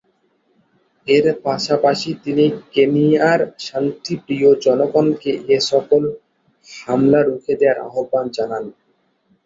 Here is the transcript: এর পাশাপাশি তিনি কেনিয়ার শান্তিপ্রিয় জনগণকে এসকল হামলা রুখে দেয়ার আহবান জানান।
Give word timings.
এর 1.07 1.25
পাশাপাশি 1.45 2.09
তিনি 2.23 2.45
কেনিয়ার 2.73 3.41
শান্তিপ্রিয় 3.59 4.49
জনগণকে 4.65 5.31
এসকল 5.57 6.03
হামলা 6.67 7.19
রুখে 7.21 7.53
দেয়ার 7.59 7.77
আহবান 7.87 8.25
জানান। 8.35 8.63